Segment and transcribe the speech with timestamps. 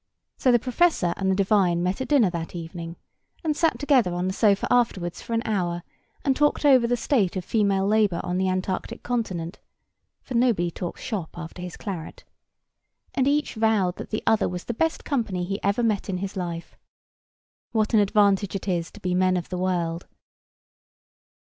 [0.35, 2.95] So the professor and the divine met at dinner that evening,
[3.43, 5.83] and sat together on the sofa afterwards for an hour,
[6.25, 9.59] and talked over the state of female labour on the antarctic continent
[10.23, 12.23] (for nobody talks shop after his claret),
[13.13, 16.35] and each vowed that the other was the best company he ever met in his
[16.35, 16.75] life.
[17.71, 20.07] What an advantage it is to be men of the world!